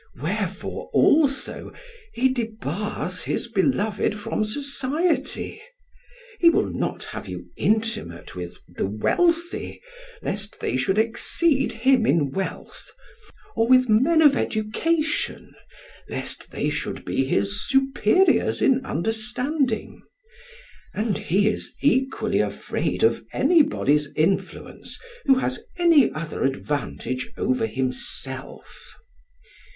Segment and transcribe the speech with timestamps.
[0.19, 1.71] Wherefore also
[2.11, 5.61] he debars his beloved from society;
[6.39, 9.79] he will not have you intimate with the wealthy,
[10.23, 12.89] lest they should exceed him in wealth,
[13.55, 15.53] or with men of education,
[16.09, 20.01] lest they should be his superiors in understanding;
[20.95, 28.95] and he is equally afraid of anybody's influence who has any other advantage over himself.